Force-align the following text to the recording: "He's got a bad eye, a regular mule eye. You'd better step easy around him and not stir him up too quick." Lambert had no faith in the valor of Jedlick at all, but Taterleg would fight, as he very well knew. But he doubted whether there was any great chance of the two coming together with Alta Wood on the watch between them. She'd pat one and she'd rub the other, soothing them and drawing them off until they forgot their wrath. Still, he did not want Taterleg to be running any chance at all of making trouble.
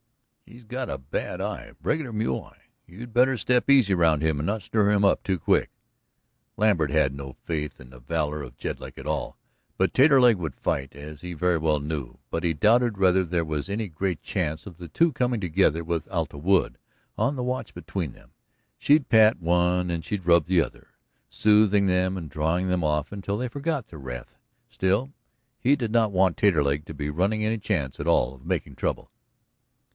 "He's 0.47 0.63
got 0.65 0.89
a 0.89 0.97
bad 0.97 1.39
eye, 1.39 1.65
a 1.65 1.75
regular 1.81 2.11
mule 2.11 2.43
eye. 2.43 2.63
You'd 2.85 3.13
better 3.13 3.37
step 3.37 3.69
easy 3.69 3.93
around 3.93 4.21
him 4.21 4.39
and 4.39 4.47
not 4.47 4.63
stir 4.63 4.89
him 4.89 5.05
up 5.05 5.21
too 5.23 5.37
quick." 5.39 5.69
Lambert 6.57 6.89
had 6.89 7.13
no 7.15 7.33
faith 7.43 7.79
in 7.79 7.91
the 7.91 7.99
valor 7.99 8.41
of 8.41 8.57
Jedlick 8.57 8.97
at 8.97 9.05
all, 9.07 9.37
but 9.77 9.93
Taterleg 9.93 10.35
would 10.37 10.55
fight, 10.55 10.93
as 10.95 11.21
he 11.21 11.33
very 11.33 11.57
well 11.59 11.79
knew. 11.79 12.17
But 12.31 12.43
he 12.43 12.53
doubted 12.53 12.97
whether 12.97 13.23
there 13.23 13.45
was 13.45 13.69
any 13.69 13.87
great 13.87 14.21
chance 14.23 14.65
of 14.65 14.77
the 14.77 14.89
two 14.89 15.13
coming 15.13 15.39
together 15.39 15.83
with 15.83 16.09
Alta 16.09 16.37
Wood 16.37 16.79
on 17.17 17.35
the 17.37 17.43
watch 17.43 17.73
between 17.75 18.11
them. 18.11 18.31
She'd 18.77 19.07
pat 19.07 19.39
one 19.39 19.89
and 19.89 20.03
she'd 20.03 20.25
rub 20.25 20.47
the 20.47 20.61
other, 20.61 20.87
soothing 21.29 21.85
them 21.85 22.17
and 22.17 22.27
drawing 22.27 22.67
them 22.69 22.83
off 22.83 23.11
until 23.13 23.37
they 23.37 23.47
forgot 23.47 23.87
their 23.87 23.99
wrath. 23.99 24.37
Still, 24.67 25.13
he 25.59 25.75
did 25.77 25.91
not 25.91 26.11
want 26.11 26.35
Taterleg 26.37 26.85
to 26.85 26.93
be 26.95 27.09
running 27.11 27.45
any 27.45 27.59
chance 27.59 27.99
at 27.99 28.07
all 28.07 28.33
of 28.33 28.45
making 28.45 28.75
trouble. 28.75 29.11